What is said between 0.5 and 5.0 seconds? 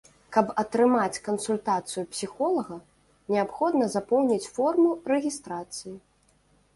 атрымаць кансультацыю псіхолага, неабходна запоўніць форму